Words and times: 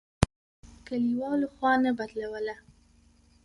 کلیوالو 0.87 1.47
خوا 1.55 1.71
نه 1.83 1.91
بدوله. 1.97 2.55